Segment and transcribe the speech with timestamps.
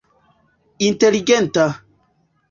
[0.87, 1.65] inteligenta